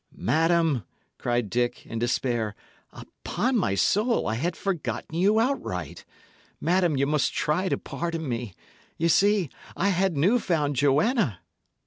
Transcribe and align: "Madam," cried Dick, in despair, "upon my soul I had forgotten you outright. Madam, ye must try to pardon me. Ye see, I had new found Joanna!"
"Madam," 0.15 0.83
cried 1.19 1.47
Dick, 1.47 1.85
in 1.85 1.99
despair, 1.99 2.55
"upon 2.91 3.55
my 3.55 3.75
soul 3.75 4.25
I 4.25 4.33
had 4.33 4.55
forgotten 4.55 5.13
you 5.19 5.39
outright. 5.39 6.05
Madam, 6.59 6.97
ye 6.97 7.05
must 7.05 7.35
try 7.35 7.69
to 7.69 7.77
pardon 7.77 8.27
me. 8.27 8.55
Ye 8.97 9.07
see, 9.07 9.51
I 9.77 9.89
had 9.89 10.17
new 10.17 10.39
found 10.39 10.75
Joanna!" 10.75 11.41